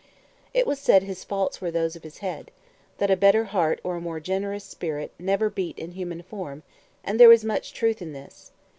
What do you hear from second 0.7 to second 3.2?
said his faults were those of his head; that a